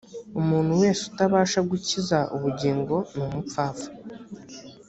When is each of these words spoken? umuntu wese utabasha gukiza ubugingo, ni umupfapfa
umuntu 0.39 0.71
wese 0.81 1.01
utabasha 1.09 1.59
gukiza 1.69 2.17
ubugingo, 2.35 2.95
ni 3.13 3.21
umupfapfa 3.27 3.87